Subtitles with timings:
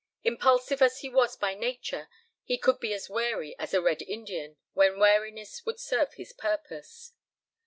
[0.23, 2.09] Impulsive as he was by nature
[2.43, 7.13] he could be as wary as a Red Indian when wariness would serve his purpose.